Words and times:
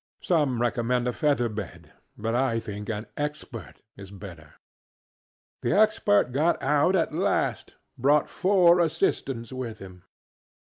Some 0.23 0.59
recommend 0.59 1.07
a 1.07 1.13
feather 1.13 1.47
bed, 1.47 1.91
but 2.17 2.33
I 2.33 2.59
think 2.59 2.89
an 2.89 3.05
Expert 3.17 3.83
is 3.95 4.09
better. 4.09 4.55
The 5.61 5.73
Expert 5.79 6.31
got 6.31 6.57
out 6.59 6.95
at 6.95 7.13
last, 7.13 7.75
brought 7.99 8.27
four 8.27 8.79
assistants 8.79 9.53
with 9.53 9.77
him. 9.77 10.05